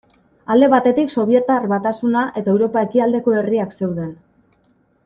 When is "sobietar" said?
1.17-1.67